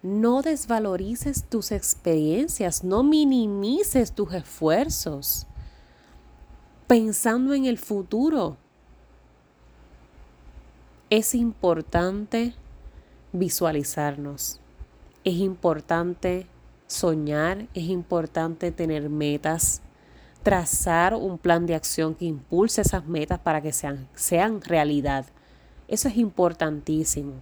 no 0.02 0.40
desvalorices 0.40 1.44
tus 1.44 1.72
experiencias, 1.72 2.84
no 2.84 3.02
minimices 3.02 4.12
tus 4.12 4.32
esfuerzos 4.32 5.46
pensando 6.86 7.54
en 7.54 7.64
el 7.64 7.76
futuro. 7.76 8.56
Es 11.10 11.34
importante 11.34 12.54
visualizarnos. 13.32 14.60
Es 15.24 15.34
importante 15.34 16.46
soñar, 16.86 17.66
es 17.74 17.88
importante 17.88 18.70
tener 18.70 19.10
metas, 19.10 19.82
trazar 20.46 21.12
un 21.16 21.38
plan 21.38 21.66
de 21.66 21.74
acción 21.74 22.14
que 22.14 22.24
impulse 22.24 22.80
esas 22.80 23.04
metas 23.04 23.40
para 23.40 23.60
que 23.60 23.72
sean, 23.72 24.06
sean 24.14 24.60
realidad. 24.60 25.26
Eso 25.88 26.06
es 26.06 26.16
importantísimo. 26.16 27.32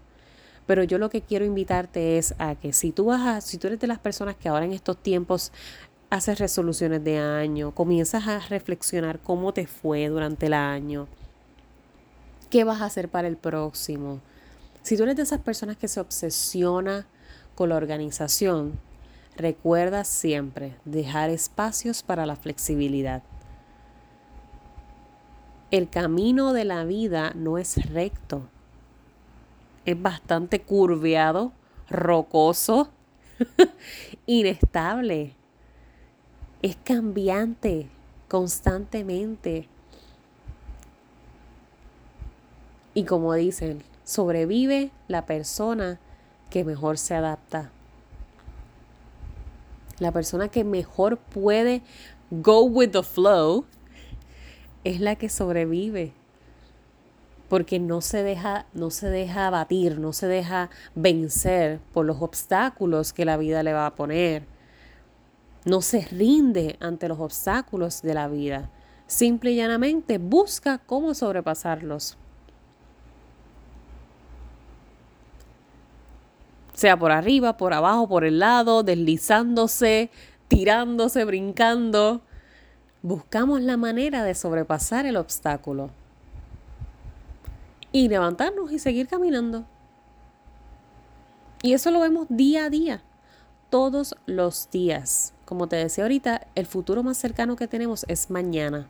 Pero 0.64 0.84
yo 0.84 0.96
lo 0.96 1.11
que 1.11 1.20
quiero 1.20 1.44
invitarte 1.44 2.16
es 2.16 2.34
a 2.38 2.54
que 2.54 2.73
si 2.73 2.92
tú 2.92 3.04
vas 3.04 3.20
a, 3.20 3.40
si 3.42 3.58
tú 3.58 3.66
eres 3.66 3.78
de 3.78 3.88
las 3.88 3.99
personas 3.99 4.37
que 4.37 4.49
ahora 4.49 4.64
en 4.64 4.73
estos 4.73 4.96
tiempos 4.96 5.52
haces 6.08 6.38
resoluciones 6.38 7.04
de 7.04 7.18
año, 7.18 7.73
comienzas 7.75 8.26
a 8.26 8.38
reflexionar 8.38 9.18
cómo 9.18 9.52
te 9.52 9.66
fue 9.66 10.08
durante 10.08 10.46
el 10.46 10.54
año, 10.54 11.06
qué 12.49 12.64
vas 12.64 12.80
a 12.80 12.87
hacer 12.87 13.11
para 13.11 13.28
el 13.28 13.37
próximo. 13.37 14.23
Si 14.80 14.96
tú 14.96 15.02
eres 15.02 15.16
de 15.16 15.25
esas 15.25 15.40
personas 15.40 15.76
que 15.76 15.88
se 15.88 16.00
obsesiona 16.00 17.06
con 17.54 17.68
la 17.68 17.76
organización, 17.76 18.80
recuerda 19.37 20.05
siempre 20.05 20.76
dejar 20.85 21.31
espacios 21.31 22.03
para 22.03 22.26
la 22.26 22.37
flexibilidad. 22.37 23.23
El 25.71 25.88
camino 25.88 26.53
de 26.53 26.64
la 26.64 26.85
vida 26.85 27.33
no 27.35 27.59
es 27.59 27.91
recto. 27.91 28.43
Es 29.85 30.00
bastante 30.00 30.61
curveado, 30.61 31.53
rocoso, 31.88 32.91
inestable 34.26 35.35
es 36.64 36.76
cambiante 36.76 37.91
constantemente. 38.26 39.69
Y 42.95 43.05
como 43.05 43.35
dicen, 43.35 43.83
sobrevive 44.03 44.91
la 45.07 45.26
persona 45.26 46.00
que 46.49 46.64
mejor 46.64 46.97
se 46.97 47.14
adapta. 47.14 47.71
La 49.98 50.12
persona 50.12 50.48
que 50.48 50.64
mejor 50.64 51.18
puede 51.18 51.82
go 52.30 52.62
with 52.64 52.90
the 52.90 53.02
flow 53.02 53.64
es 54.82 55.00
la 55.00 55.16
que 55.16 55.28
sobrevive. 55.28 56.12
Porque 57.48 57.78
no 57.78 58.00
se 58.00 58.22
deja, 58.22 58.66
no 58.72 58.90
se 58.90 59.08
deja 59.08 59.46
abatir, 59.46 59.98
no 59.98 60.12
se 60.12 60.26
deja 60.26 60.70
vencer 60.94 61.80
por 61.92 62.06
los 62.06 62.20
obstáculos 62.20 63.12
que 63.12 63.24
la 63.24 63.36
vida 63.36 63.62
le 63.62 63.72
va 63.72 63.86
a 63.86 63.94
poner. 63.94 64.46
No 65.64 65.80
se 65.80 66.00
rinde 66.02 66.76
ante 66.80 67.08
los 67.08 67.20
obstáculos 67.20 68.02
de 68.02 68.14
la 68.14 68.28
vida. 68.28 68.70
Simple 69.06 69.52
y 69.52 69.56
llanamente 69.56 70.18
busca 70.18 70.78
cómo 70.78 71.14
sobrepasarlos. 71.14 72.18
Sea 76.75 76.99
por 76.99 77.12
arriba, 77.12 77.57
por 77.57 77.73
abajo, 77.73 78.09
por 78.09 78.25
el 78.25 78.40
lado, 78.40 78.83
deslizándose, 78.83 80.11
tirándose, 80.49 81.25
brincando. 81.25 82.21
Buscamos 83.02 83.61
la 83.62 83.76
manera 83.76 84.25
de 84.25 84.35
sobrepasar 84.35 85.07
el 85.07 85.16
obstáculo. 85.16 85.90
Y 87.93 88.09
levantarnos 88.09 88.73
y 88.73 88.78
seguir 88.78 89.07
caminando. 89.07 89.64
Y 91.62 91.73
eso 91.73 91.90
lo 91.90 92.00
vemos 92.00 92.26
día 92.28 92.66
a 92.66 92.71
día, 92.71 93.02
todos 93.71 94.16
los 94.26 94.69
días. 94.71 95.33
Como 95.45 95.69
te 95.69 95.76
decía 95.76 96.04
ahorita, 96.04 96.47
el 96.54 96.66
futuro 96.66 97.02
más 97.02 97.16
cercano 97.16 97.57
que 97.57 97.69
tenemos 97.69 98.04
es 98.09 98.31
mañana. 98.31 98.88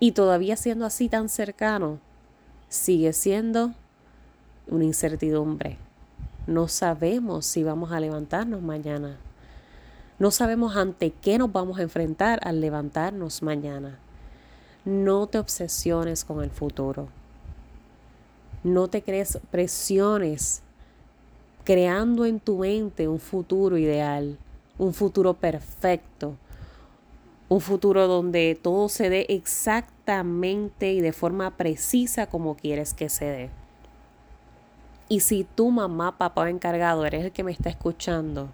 Y 0.00 0.12
todavía 0.12 0.56
siendo 0.56 0.84
así 0.84 1.08
tan 1.08 1.28
cercano, 1.28 2.00
sigue 2.68 3.12
siendo 3.12 3.72
una 4.66 4.84
incertidumbre. 4.84 5.78
No 6.46 6.68
sabemos 6.68 7.46
si 7.46 7.64
vamos 7.64 7.92
a 7.92 8.00
levantarnos 8.00 8.60
mañana. 8.60 9.16
No 10.18 10.30
sabemos 10.30 10.76
ante 10.76 11.10
qué 11.10 11.38
nos 11.38 11.50
vamos 11.50 11.78
a 11.78 11.82
enfrentar 11.82 12.38
al 12.42 12.60
levantarnos 12.60 13.42
mañana. 13.42 13.98
No 14.84 15.26
te 15.26 15.38
obsesiones 15.38 16.24
con 16.24 16.44
el 16.44 16.50
futuro. 16.50 17.08
No 18.62 18.88
te 18.88 19.02
crees 19.02 19.38
presiones 19.50 20.62
creando 21.64 22.26
en 22.26 22.40
tu 22.40 22.58
mente 22.58 23.08
un 23.08 23.18
futuro 23.18 23.78
ideal, 23.78 24.38
un 24.78 24.92
futuro 24.92 25.34
perfecto, 25.34 26.36
un 27.48 27.60
futuro 27.62 28.06
donde 28.06 28.58
todo 28.60 28.90
se 28.90 29.08
dé 29.08 29.26
exactamente 29.30 30.92
y 30.92 31.00
de 31.00 31.12
forma 31.12 31.56
precisa 31.56 32.26
como 32.26 32.54
quieres 32.54 32.92
que 32.92 33.08
se 33.08 33.24
dé. 33.24 33.63
Y 35.14 35.20
si 35.20 35.44
tu 35.44 35.70
mamá, 35.70 36.18
papá 36.18 36.50
encargado 36.50 37.06
eres 37.06 37.24
el 37.24 37.30
que 37.30 37.44
me 37.44 37.52
está 37.52 37.68
escuchando, 37.68 38.48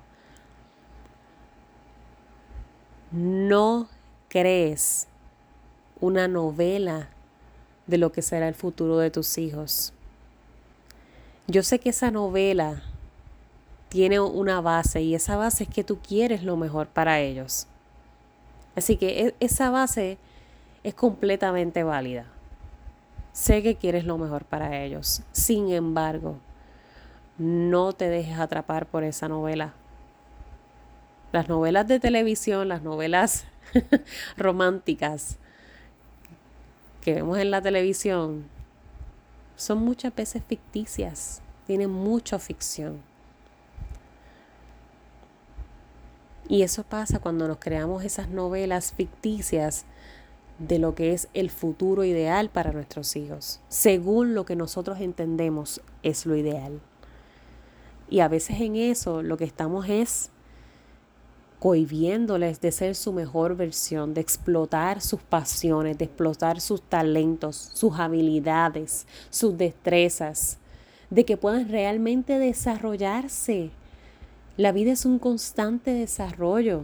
no 3.10 3.88
crees 4.28 5.08
una 6.00 6.28
novela 6.28 7.08
de 7.86 7.96
lo 7.96 8.12
que 8.12 8.20
será 8.20 8.46
el 8.46 8.54
futuro 8.54 8.98
de 8.98 9.10
tus 9.10 9.38
hijos. 9.38 9.94
Yo 11.46 11.62
sé 11.62 11.78
que 11.78 11.88
esa 11.88 12.10
novela 12.10 12.82
tiene 13.88 14.20
una 14.20 14.60
base 14.60 15.00
y 15.00 15.14
esa 15.14 15.38
base 15.38 15.64
es 15.64 15.70
que 15.70 15.82
tú 15.82 15.98
quieres 16.06 16.42
lo 16.42 16.58
mejor 16.58 16.88
para 16.88 17.20
ellos. 17.20 17.68
Así 18.76 18.98
que 18.98 19.28
e, 19.28 19.34
esa 19.40 19.70
base 19.70 20.18
es 20.84 20.92
completamente 20.92 21.84
válida. 21.84 22.26
Sé 23.32 23.62
que 23.62 23.76
quieres 23.76 24.04
lo 24.04 24.18
mejor 24.18 24.44
para 24.44 24.82
ellos. 24.82 25.22
Sin 25.32 25.70
embargo, 25.70 26.36
no 27.40 27.94
te 27.94 28.10
dejes 28.10 28.38
atrapar 28.38 28.84
por 28.84 29.02
esa 29.02 29.26
novela. 29.26 29.72
Las 31.32 31.48
novelas 31.48 31.88
de 31.88 31.98
televisión, 31.98 32.68
las 32.68 32.82
novelas 32.82 33.46
románticas 34.36 35.38
que 37.00 37.14
vemos 37.14 37.38
en 37.38 37.50
la 37.50 37.62
televisión, 37.62 38.44
son 39.56 39.78
muchas 39.78 40.14
veces 40.14 40.42
ficticias, 40.46 41.40
tienen 41.66 41.90
mucha 41.90 42.38
ficción. 42.38 43.00
Y 46.46 46.60
eso 46.60 46.82
pasa 46.82 47.20
cuando 47.20 47.48
nos 47.48 47.56
creamos 47.56 48.04
esas 48.04 48.28
novelas 48.28 48.92
ficticias 48.92 49.86
de 50.58 50.78
lo 50.78 50.94
que 50.94 51.14
es 51.14 51.28
el 51.32 51.48
futuro 51.48 52.04
ideal 52.04 52.50
para 52.50 52.72
nuestros 52.72 53.16
hijos, 53.16 53.60
según 53.68 54.34
lo 54.34 54.44
que 54.44 54.56
nosotros 54.56 55.00
entendemos 55.00 55.80
es 56.02 56.26
lo 56.26 56.36
ideal. 56.36 56.82
Y 58.10 58.20
a 58.20 58.28
veces 58.28 58.60
en 58.60 58.74
eso 58.76 59.22
lo 59.22 59.36
que 59.36 59.44
estamos 59.44 59.88
es 59.88 60.30
cohibiéndoles 61.60 62.60
de 62.60 62.72
ser 62.72 62.96
su 62.96 63.12
mejor 63.12 63.54
versión, 63.54 64.14
de 64.14 64.20
explotar 64.22 65.00
sus 65.00 65.20
pasiones, 65.20 65.96
de 65.96 66.06
explotar 66.06 66.60
sus 66.60 66.82
talentos, 66.82 67.70
sus 67.74 67.98
habilidades, 67.98 69.06
sus 69.28 69.56
destrezas, 69.56 70.58
de 71.10 71.24
que 71.24 71.36
puedan 71.36 71.68
realmente 71.68 72.38
desarrollarse. 72.38 73.70
La 74.56 74.72
vida 74.72 74.92
es 74.92 75.04
un 75.04 75.18
constante 75.18 75.92
desarrollo 75.92 76.82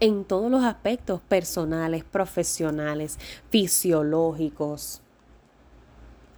en 0.00 0.24
todos 0.24 0.50
los 0.50 0.62
aspectos 0.62 1.20
personales, 1.22 2.04
profesionales, 2.04 3.18
fisiológicos, 3.50 5.00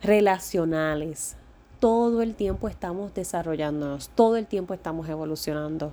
relacionales. 0.03 1.37
Todo 1.81 2.23
el 2.23 2.35
tiempo 2.35 2.69
estamos 2.69 3.13
desarrollándonos, 3.15 4.09
todo 4.11 4.37
el 4.37 4.47
tiempo 4.47 4.75
estamos 4.75 5.09
evolucionando. 5.09 5.93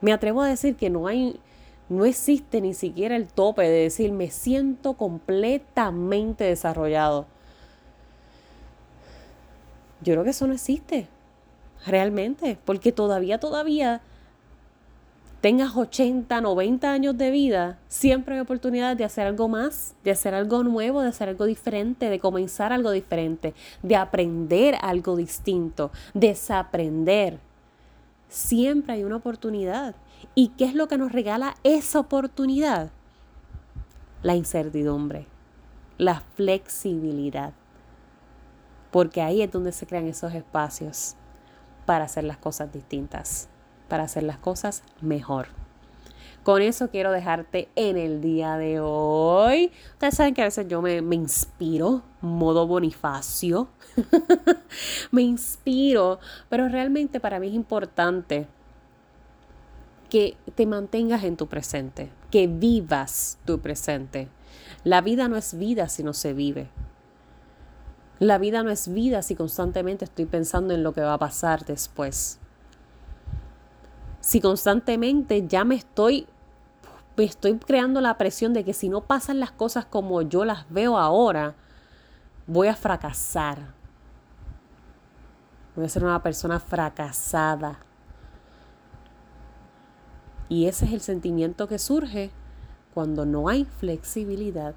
Me 0.00 0.12
atrevo 0.12 0.42
a 0.42 0.48
decir 0.48 0.76
que 0.76 0.90
no 0.90 1.06
hay, 1.06 1.40
no 1.88 2.04
existe 2.04 2.60
ni 2.60 2.74
siquiera 2.74 3.16
el 3.16 3.26
tope 3.26 3.62
de 3.62 3.82
decir 3.82 4.12
me 4.12 4.30
siento 4.30 4.94
completamente 4.94 6.44
desarrollado. 6.44 7.26
Yo 10.02 10.12
creo 10.12 10.24
que 10.24 10.30
eso 10.30 10.46
no 10.46 10.54
existe, 10.54 11.08
realmente, 11.86 12.58
porque 12.64 12.92
todavía, 12.92 13.40
todavía 13.40 14.00
tengas 15.46 15.76
80, 15.76 16.40
90 16.40 16.90
años 16.90 17.16
de 17.16 17.30
vida, 17.30 17.78
siempre 17.86 18.34
hay 18.34 18.40
oportunidad 18.40 18.96
de 18.96 19.04
hacer 19.04 19.28
algo 19.28 19.46
más, 19.46 19.94
de 20.02 20.10
hacer 20.10 20.34
algo 20.34 20.64
nuevo, 20.64 21.02
de 21.02 21.08
hacer 21.10 21.28
algo 21.28 21.44
diferente, 21.44 22.10
de 22.10 22.18
comenzar 22.18 22.72
algo 22.72 22.90
diferente, 22.90 23.54
de 23.80 23.94
aprender 23.94 24.76
algo 24.80 25.14
distinto, 25.14 25.92
desaprender. 26.14 27.38
Siempre 28.28 28.94
hay 28.94 29.04
una 29.04 29.14
oportunidad. 29.14 29.94
¿Y 30.34 30.48
qué 30.48 30.64
es 30.64 30.74
lo 30.74 30.88
que 30.88 30.98
nos 30.98 31.12
regala 31.12 31.54
esa 31.62 32.00
oportunidad? 32.00 32.90
La 34.24 34.34
incertidumbre, 34.34 35.28
la 35.96 36.22
flexibilidad. 36.34 37.52
Porque 38.90 39.22
ahí 39.22 39.42
es 39.42 39.52
donde 39.52 39.70
se 39.70 39.86
crean 39.86 40.08
esos 40.08 40.34
espacios 40.34 41.14
para 41.84 42.06
hacer 42.06 42.24
las 42.24 42.38
cosas 42.38 42.72
distintas 42.72 43.48
para 43.88 44.04
hacer 44.04 44.22
las 44.22 44.38
cosas 44.38 44.82
mejor. 45.00 45.48
Con 46.46 46.62
eso 46.62 46.90
quiero 46.90 47.10
dejarte 47.10 47.68
en 47.74 47.96
el 47.96 48.20
día 48.20 48.56
de 48.56 48.78
hoy. 48.78 49.72
Ustedes 49.94 50.14
saben 50.14 50.32
que 50.32 50.42
a 50.42 50.44
veces 50.44 50.68
yo 50.68 50.80
me, 50.80 51.02
me 51.02 51.16
inspiro, 51.16 52.02
modo 52.20 52.68
bonifacio. 52.68 53.66
me 55.10 55.22
inspiro, 55.22 56.20
pero 56.48 56.68
realmente 56.68 57.18
para 57.18 57.40
mí 57.40 57.48
es 57.48 57.54
importante 57.54 58.46
que 60.08 60.36
te 60.54 60.66
mantengas 60.66 61.24
en 61.24 61.36
tu 61.36 61.48
presente, 61.48 62.10
que 62.30 62.46
vivas 62.46 63.38
tu 63.44 63.58
presente. 63.58 64.28
La 64.84 65.00
vida 65.00 65.26
no 65.26 65.36
es 65.36 65.58
vida 65.58 65.88
si 65.88 66.04
no 66.04 66.12
se 66.12 66.32
vive. 66.32 66.68
La 68.20 68.38
vida 68.38 68.62
no 68.62 68.70
es 68.70 68.86
vida 68.86 69.22
si 69.22 69.34
constantemente 69.34 70.04
estoy 70.04 70.26
pensando 70.26 70.74
en 70.74 70.84
lo 70.84 70.92
que 70.92 71.00
va 71.00 71.14
a 71.14 71.18
pasar 71.18 71.64
después 71.66 72.38
si 74.26 74.40
constantemente 74.40 75.46
ya 75.46 75.64
me 75.64 75.76
estoy, 75.76 76.26
me 77.16 77.22
estoy 77.22 77.56
creando 77.60 78.00
la 78.00 78.18
presión 78.18 78.54
de 78.54 78.64
que 78.64 78.72
si 78.72 78.88
no 78.88 79.02
pasan 79.02 79.38
las 79.38 79.52
cosas 79.52 79.84
como 79.84 80.20
yo 80.20 80.44
las 80.44 80.68
veo 80.68 80.98
ahora, 80.98 81.54
voy 82.48 82.66
a 82.66 82.74
fracasar. 82.74 83.72
Voy 85.76 85.84
a 85.84 85.88
ser 85.88 86.02
una 86.02 86.24
persona 86.24 86.58
fracasada. 86.58 87.78
Y 90.48 90.66
ese 90.66 90.86
es 90.86 90.92
el 90.92 91.02
sentimiento 91.02 91.68
que 91.68 91.78
surge 91.78 92.32
cuando 92.94 93.26
no 93.26 93.48
hay 93.48 93.64
flexibilidad. 93.64 94.74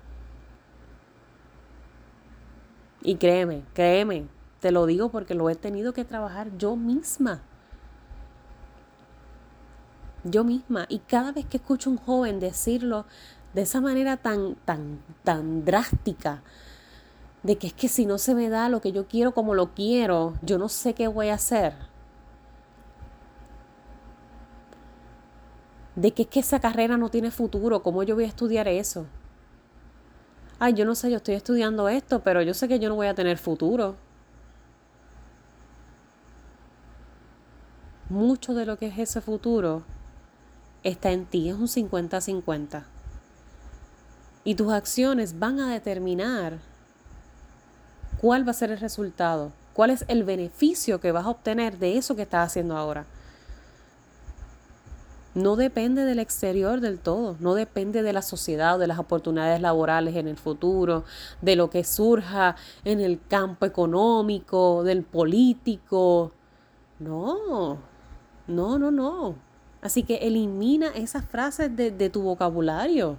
Y 3.02 3.16
créeme, 3.16 3.64
créeme, 3.74 4.28
te 4.60 4.72
lo 4.72 4.86
digo 4.86 5.10
porque 5.10 5.34
lo 5.34 5.50
he 5.50 5.56
tenido 5.56 5.92
que 5.92 6.06
trabajar 6.06 6.56
yo 6.56 6.76
misma 6.76 7.42
yo 10.24 10.44
misma. 10.44 10.86
Y 10.90 11.00
cada 11.00 11.32
vez 11.32 11.46
que 11.46 11.58
escucho 11.58 11.90
a 11.90 11.94
un 11.94 11.98
joven 11.98 12.40
decirlo 12.40 13.06
de 13.54 13.62
esa 13.62 13.82
manera 13.82 14.18
tan, 14.18 14.56
tan, 14.66 15.00
tan 15.24 15.66
drástica, 15.66 16.44
de 17.44 17.58
que 17.58 17.68
es 17.68 17.74
que 17.74 17.88
si 17.88 18.06
no 18.06 18.18
se 18.18 18.36
me 18.36 18.50
da 18.50 18.70
lo 18.70 18.82
que 18.82 18.92
yo 18.92 19.08
quiero 19.08 19.34
como 19.34 19.56
lo 19.56 19.74
quiero, 19.74 20.34
yo 20.42 20.58
no 20.58 20.70
sé 20.70 20.94
qué 20.94 21.08
voy 21.08 21.30
a 21.30 21.36
hacer. 21.36 21.74
De 25.96 26.12
que 26.12 26.24
es 26.24 26.28
que 26.28 26.40
esa 26.42 26.60
carrera 26.60 26.98
no 26.98 27.10
tiene 27.10 27.32
futuro, 27.32 27.82
¿cómo 27.82 28.04
yo 28.04 28.16
voy 28.16 28.26
a 28.26 28.28
estudiar 28.28 28.68
eso? 28.68 29.06
Ay, 30.60 30.74
yo 30.74 30.86
no 30.86 30.96
sé, 30.96 31.10
yo 31.10 31.18
estoy 31.18 31.36
estudiando 31.36 31.88
esto, 31.88 32.22
pero 32.22 32.42
yo 32.42 32.54
sé 32.54 32.68
que 32.68 32.80
yo 32.80 32.90
no 32.90 32.96
voy 32.96 33.08
a 33.08 33.16
tener 33.16 33.38
futuro. 33.38 33.96
Mucho 38.10 38.54
de 38.54 38.66
lo 38.66 38.78
que 38.78 38.88
es 38.88 38.98
ese 38.98 39.22
futuro 39.22 39.84
está 40.84 41.12
en 41.12 41.26
ti, 41.26 41.50
es 41.50 41.56
un 41.56 41.68
50-50. 41.68 42.84
Y 44.44 44.56
tus 44.56 44.72
acciones 44.72 45.38
van 45.38 45.60
a 45.60 45.72
determinar 45.72 46.60
cuál 48.20 48.48
va 48.48 48.52
a 48.52 48.56
ser 48.56 48.72
el 48.72 48.80
resultado, 48.80 49.52
cuál 49.74 49.90
es 49.90 50.06
el 50.08 50.24
beneficio 50.24 51.00
que 51.00 51.12
vas 51.12 51.26
a 51.26 51.30
obtener 51.30 51.78
de 51.78 51.98
eso 51.98 52.16
que 52.16 52.24
estás 52.24 52.48
haciendo 52.48 52.78
ahora. 52.78 53.06
No 55.36 55.56
depende 55.56 56.06
del 56.06 56.20
exterior 56.20 56.82
del 56.82 57.00
todo, 57.00 57.36
no 57.40 57.54
depende 57.54 58.02
de 58.02 58.14
la 58.14 58.24
sociedad 58.24 58.80
de 58.80 58.88
las 58.88 58.98
oportunidades 58.98 59.62
laborales 59.62 60.16
en 60.16 60.28
el 60.28 60.38
futuro, 60.38 61.04
de 61.42 61.56
lo 61.56 61.70
que 61.70 61.84
surja 61.84 62.56
en 62.84 63.00
el 63.00 63.22
campo 63.28 63.66
económico, 63.66 64.84
del 64.84 65.04
político. 65.04 66.32
No, 66.98 67.78
no, 68.48 68.80
no, 68.80 68.92
no. 68.92 69.49
Así 69.82 70.04
que 70.04 70.16
elimina 70.18 70.88
esas 70.88 71.26
frases 71.26 71.76
de, 71.76 71.92
de 71.92 72.10
tu 72.10 72.22
vocabulario 72.22 73.18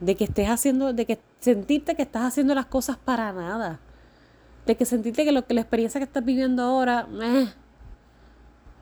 de 0.00 0.14
que 0.14 0.24
estés 0.24 0.48
haciendo, 0.48 0.92
de 0.92 1.06
que 1.06 1.20
sentirte 1.40 1.94
que 1.94 2.02
estás 2.02 2.24
haciendo 2.24 2.54
las 2.54 2.66
cosas 2.66 2.96
para 2.96 3.32
nada, 3.32 3.80
de 4.66 4.76
que 4.76 4.84
sentirte 4.84 5.24
que 5.24 5.32
lo 5.32 5.46
que 5.46 5.54
la 5.54 5.60
experiencia 5.62 5.98
que 5.98 6.04
estás 6.04 6.24
viviendo 6.24 6.62
ahora 6.62 7.06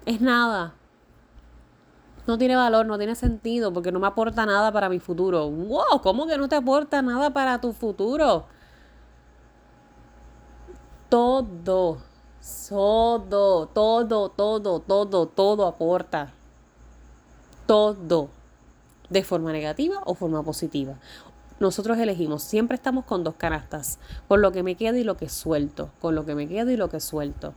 es 0.06 0.20
nada, 0.20 0.74
no 2.26 2.38
tiene 2.38 2.56
valor, 2.56 2.86
no 2.86 2.96
tiene 2.96 3.14
sentido, 3.14 3.72
porque 3.72 3.92
no 3.92 4.00
me 4.00 4.06
aporta 4.06 4.46
nada 4.46 4.72
para 4.72 4.88
mi 4.88 4.98
futuro. 4.98 5.50
Wow, 5.50 6.00
¿cómo 6.02 6.26
que 6.26 6.38
no 6.38 6.48
te 6.48 6.56
aporta 6.56 7.02
nada 7.02 7.30
para 7.30 7.60
tu 7.60 7.72
futuro? 7.72 8.46
Todo, 11.10 11.98
todo, 12.68 13.66
todo, 13.68 14.28
todo, 14.30 14.80
todo, 14.80 15.26
todo 15.26 15.66
aporta. 15.66 16.32
Todo 17.66 18.30
de 19.10 19.22
forma 19.22 19.52
negativa 19.52 20.00
o 20.04 20.14
forma 20.14 20.42
positiva. 20.42 20.98
Nosotros 21.60 21.98
elegimos, 21.98 22.42
siempre 22.42 22.74
estamos 22.74 23.04
con 23.04 23.22
dos 23.22 23.36
canastas, 23.36 23.98
con 24.28 24.42
lo 24.42 24.52
que 24.52 24.62
me 24.62 24.74
quedo 24.74 24.96
y 24.96 25.04
lo 25.04 25.16
que 25.16 25.28
suelto, 25.28 25.90
con 26.00 26.14
lo 26.14 26.26
que 26.26 26.34
me 26.34 26.48
quedo 26.48 26.70
y 26.70 26.76
lo 26.76 26.90
que 26.90 27.00
suelto. 27.00 27.54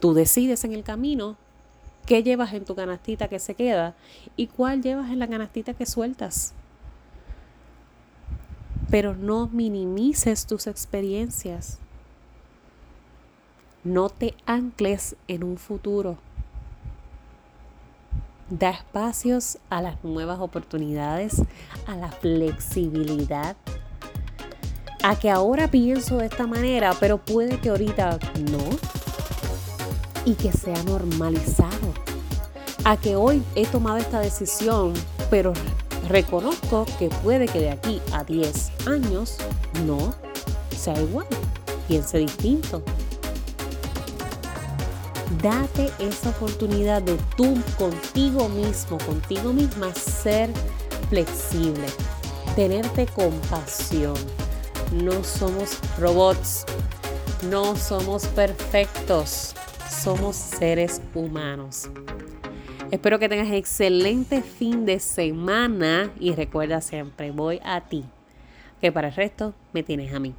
Tú 0.00 0.12
decides 0.12 0.64
en 0.64 0.72
el 0.72 0.84
camino 0.84 1.36
qué 2.06 2.22
llevas 2.22 2.52
en 2.52 2.64
tu 2.64 2.74
canastita 2.74 3.28
que 3.28 3.38
se 3.38 3.54
queda 3.54 3.94
y 4.36 4.48
cuál 4.48 4.82
llevas 4.82 5.10
en 5.10 5.18
la 5.18 5.28
canastita 5.28 5.74
que 5.74 5.86
sueltas. 5.86 6.52
Pero 8.90 9.14
no 9.14 9.48
minimices 9.48 10.46
tus 10.46 10.66
experiencias. 10.66 11.78
No 13.84 14.08
te 14.08 14.34
ancles 14.44 15.14
en 15.28 15.44
un 15.44 15.56
futuro. 15.56 16.18
Da 18.50 18.70
espacios 18.70 19.58
a 19.70 19.80
las 19.80 20.02
nuevas 20.02 20.40
oportunidades, 20.40 21.42
a 21.86 21.96
la 21.96 22.10
flexibilidad, 22.10 23.56
a 25.04 25.16
que 25.16 25.30
ahora 25.30 25.68
pienso 25.68 26.18
de 26.18 26.26
esta 26.26 26.46
manera, 26.46 26.92
pero 26.98 27.18
puede 27.18 27.60
que 27.60 27.68
ahorita 27.68 28.18
no. 28.50 28.64
Y 30.24 30.34
que 30.34 30.52
sea 30.52 30.82
normalizado. 30.82 31.94
A 32.84 32.96
que 32.96 33.16
hoy 33.16 33.42
he 33.54 33.64
tomado 33.66 33.98
esta 33.98 34.20
decisión, 34.20 34.92
pero 35.30 35.52
reconozco 36.08 36.84
que 36.98 37.08
puede 37.08 37.46
que 37.46 37.60
de 37.60 37.70
aquí 37.70 38.02
a 38.12 38.24
10 38.24 38.88
años 38.88 39.38
no 39.86 40.14
sea 40.76 41.00
igual. 41.00 41.26
Piense 41.86 42.18
distinto. 42.18 42.82
Date 45.42 45.88
esa 46.00 46.30
oportunidad 46.30 47.00
de 47.00 47.16
tú 47.36 47.54
contigo 47.78 48.48
mismo, 48.48 48.98
contigo 48.98 49.52
misma, 49.52 49.94
ser 49.94 50.50
flexible, 51.08 51.86
tenerte 52.56 53.06
compasión. 53.06 54.16
No 54.92 55.22
somos 55.22 55.78
robots, 55.96 56.64
no 57.48 57.76
somos 57.76 58.26
perfectos, 58.26 59.54
somos 59.88 60.34
seres 60.34 61.00
humanos. 61.14 61.88
Espero 62.90 63.20
que 63.20 63.28
tengas 63.28 63.52
excelente 63.52 64.42
fin 64.42 64.86
de 64.86 64.98
semana 64.98 66.10
y 66.18 66.34
recuerda 66.34 66.80
siempre, 66.80 67.30
voy 67.30 67.60
a 67.62 67.82
ti, 67.82 68.04
que 68.80 68.90
para 68.90 69.08
el 69.08 69.14
resto 69.14 69.54
me 69.72 69.84
tienes 69.84 70.12
a 70.12 70.18
mí. 70.18 70.34